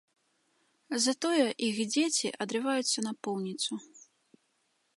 [1.05, 3.71] Затое іх дзеці адрываюцца напоўніцу.